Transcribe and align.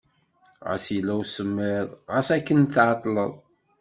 Ɣas 0.67 0.85
yella 0.95 1.13
usemmiḍ, 1.21 1.87
ɣas 2.13 2.27
akken 2.35 2.59
tɛeṭṭleḍ. 2.73 3.33